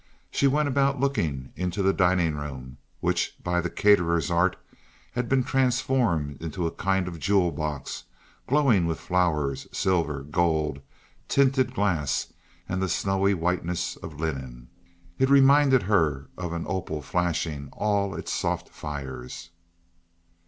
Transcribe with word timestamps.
She 0.31 0.47
went 0.47 0.67
about 0.67 0.99
looking 0.99 1.53
into 1.55 1.83
the 1.83 1.93
dining 1.93 2.33
room, 2.33 2.77
which, 3.01 3.35
by 3.43 3.61
the 3.61 3.69
caterer's 3.69 4.31
art, 4.31 4.55
had 5.11 5.29
been 5.29 5.43
transformed 5.43 6.41
into 6.41 6.65
a 6.65 6.71
kind 6.71 7.07
of 7.07 7.19
jewel 7.19 7.51
box 7.51 8.05
glowing 8.47 8.87
with 8.87 8.99
flowers, 8.99 9.67
silver, 9.71 10.23
gold, 10.23 10.81
tinted 11.27 11.75
glass, 11.75 12.33
and 12.67 12.81
the 12.81 12.89
snowy 12.89 13.35
whiteness 13.35 13.95
of 13.97 14.19
linen. 14.19 14.69
It 15.19 15.29
reminded 15.29 15.83
her 15.83 16.29
of 16.35 16.51
an 16.51 16.65
opal 16.67 17.03
flashing 17.03 17.69
all 17.73 18.15
its 18.15 18.33
soft 18.33 18.69
fires. 18.69 19.51